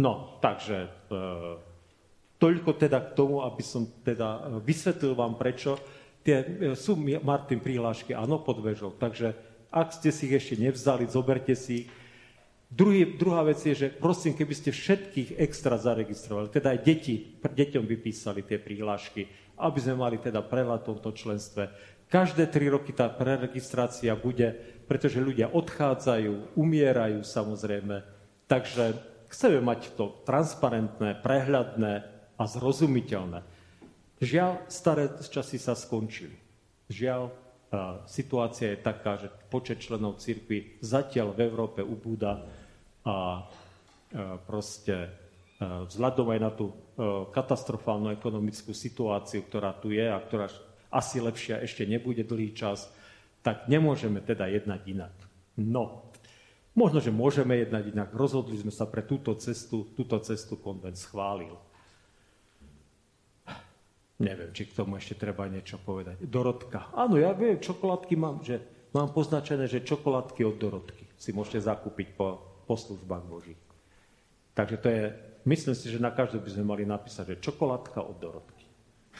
[0.00, 0.90] No, takže e,
[2.40, 5.76] toľko teda k tomu, aby som teda e, vysvetlil vám prečo.
[6.24, 6.46] Tie, e,
[6.78, 8.96] sú, Martin, prihlášky, áno, pod vežou.
[8.96, 9.36] Takže
[9.68, 11.88] ak ste si ich ešte nevzali, zoberte si ich.
[12.70, 17.82] Druhý, druhá vec je, že prosím, keby ste všetkých extra zaregistrovali, teda aj deti, deťom
[17.82, 19.26] vypísali tie prihlášky,
[19.60, 21.68] aby sme mali teda prehľad tomto členstve.
[22.08, 24.56] Každé tri roky tá preregistrácia bude,
[24.88, 28.02] pretože ľudia odchádzajú, umierajú samozrejme.
[28.50, 31.92] Takže Chceme mať to transparentné, prehľadné
[32.34, 33.46] a zrozumiteľné.
[34.18, 36.34] Žiaľ, staré časy sa skončili.
[36.90, 37.30] Žiaľ,
[38.10, 42.42] situácia je taká, že počet členov cirkvi zatiaľ v Európe ubúda
[43.06, 43.46] a
[44.50, 45.14] proste
[45.62, 46.74] vzhľadom aj na tú
[47.32, 50.52] katastrofálnu ekonomickú situáciu, ktorá tu je a ktorá
[50.92, 52.90] asi lepšia ešte nebude dlhý čas,
[53.40, 55.14] tak nemôžeme teda jednať inak.
[55.56, 56.10] No,
[56.70, 58.08] Možno, že môžeme jednať inak.
[58.14, 61.52] Rozhodli sme sa pre túto cestu, túto cestu konvent schválil.
[64.22, 66.20] Neviem, či k tomu ešte treba niečo povedať.
[66.22, 66.92] Dorotka.
[66.94, 68.60] Áno, ja viem, čokoládky mám, že
[68.94, 72.38] mám poznačené, že čokoládky od Dorotky si môžete zakúpiť po,
[72.68, 73.56] po službách Boží.
[74.54, 75.04] Takže to je,
[75.44, 78.66] myslím si, že na každú by sme mali napísať, že čokoládka od Dorotky.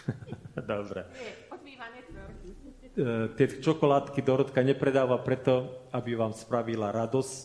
[0.73, 1.07] Dobre.
[2.91, 7.37] E, tie čokoládky Dorotka nepredáva preto, aby vám spravila radosť,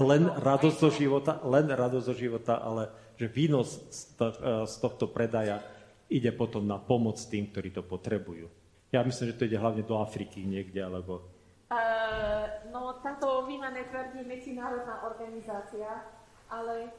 [0.00, 5.64] len radosť zo života, len radosť zo života, ale že výnos z e, tohto predaja
[6.06, 8.46] ide potom na pomoc tým, ktorí to potrebujú.
[8.94, 11.26] Ja myslím, že to ide hlavne do Afriky niekde, alebo...
[11.66, 16.06] Uh, no, táto výma netvrdí medzinárodná organizácia,
[16.46, 16.94] ale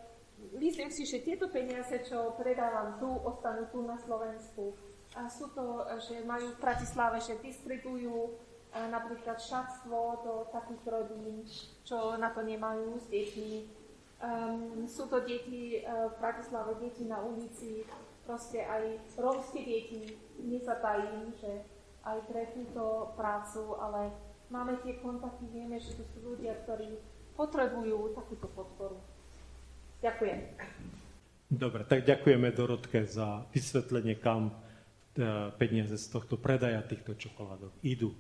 [0.57, 4.77] myslím si, že tieto peniaze, čo predávam tu, ostanú tu na Slovensku
[5.17, 8.31] a sú to, že majú v Bratislave, že distribujú e,
[8.91, 11.41] napríklad šatstvo do takých rodín,
[11.88, 13.53] čo na to nemajú s deťmi.
[14.17, 17.85] Um, sú to deti uh, v Bratislave, deti na ulici,
[18.25, 21.61] proste aj rómske deti, nezatajím, že
[22.01, 24.09] aj pre túto prácu, ale
[24.49, 26.97] máme tie kontakty, vieme, že to sú ľudia, ktorí
[27.38, 28.97] potrebujú takúto podporu.
[30.02, 30.39] Ďakujem.
[31.48, 34.52] Dobre, tak ďakujeme Dorotke za vysvetlenie, kam
[35.18, 38.14] E, peniaze z tohto predaja týchto čokoládok idú.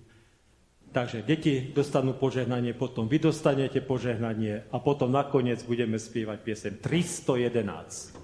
[0.89, 8.17] Takže deti dostanú požehnanie, potom vy dostanete požehnanie a potom nakoniec budeme spievať piesem 311.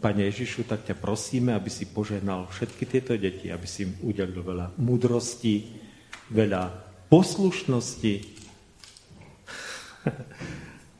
[0.00, 4.40] Pane Ježišu, tak ťa prosíme, aby si požehnal všetky tieto deti, aby si im udelil
[4.40, 5.76] veľa múdrosti,
[6.32, 6.72] veľa
[7.12, 8.14] poslušnosti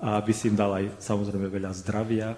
[0.00, 2.36] a aby si im dal aj samozrejme veľa zdravia,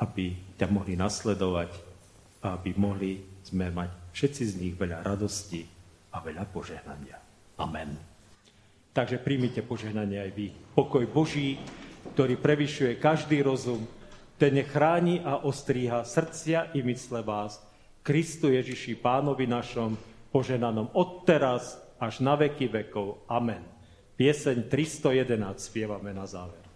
[0.00, 1.70] aby ťa mohli nasledovať
[2.44, 5.64] a aby mohli sme mať všetci z nich veľa radosti
[6.12, 7.16] a veľa požehnania.
[7.60, 7.96] Amen.
[8.90, 10.48] Takže príjmite požehnanie aj vy.
[10.74, 11.60] Pokoj Boží,
[12.16, 13.86] ktorý prevyšuje každý rozum,
[14.40, 17.60] ten nechráni a ostríha srdcia i mysle vás.
[18.00, 20.00] Kristu Ježiši, pánovi našom,
[20.32, 23.20] poženanom od teraz až na veky vekov.
[23.28, 23.69] Amen.
[24.20, 26.69] Pieseň 311 spievame na záver.